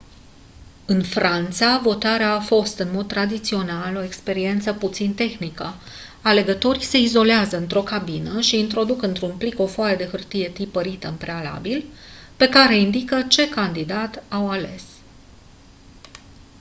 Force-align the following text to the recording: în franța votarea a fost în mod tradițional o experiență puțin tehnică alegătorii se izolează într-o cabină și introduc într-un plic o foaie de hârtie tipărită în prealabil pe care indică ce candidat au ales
în 0.85 1.03
franța 1.03 1.79
votarea 1.83 2.31
a 2.33 2.39
fost 2.39 2.77
în 2.79 2.91
mod 2.91 3.07
tradițional 3.07 3.95
o 3.95 4.03
experiență 4.03 4.73
puțin 4.73 5.13
tehnică 5.13 5.73
alegătorii 6.21 6.81
se 6.83 6.97
izolează 6.97 7.57
într-o 7.57 7.83
cabină 7.83 8.41
și 8.41 8.59
introduc 8.59 9.01
într-un 9.01 9.35
plic 9.37 9.59
o 9.59 9.65
foaie 9.67 9.95
de 9.95 10.05
hârtie 10.05 10.49
tipărită 10.49 11.07
în 11.07 11.15
prealabil 11.15 11.85
pe 12.37 12.49
care 12.49 12.75
indică 12.77 13.21
ce 13.21 13.49
candidat 13.49 14.23
au 14.29 14.49
ales 14.49 14.83